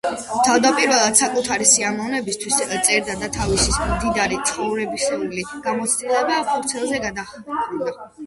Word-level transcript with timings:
თავდაპირველად 0.45 1.17
საკუთარი 1.17 1.67
სიამოვნებისთვის 1.71 2.55
წერდა 2.87 3.17
და 3.23 3.29
თავისი 3.35 3.85
მდიდარი 3.91 4.39
ცხოვრებისეული 4.51 5.43
გამოცდილება 5.67 6.39
ფურცელზე 6.49 7.03
გადაჰქონდა. 7.05 7.95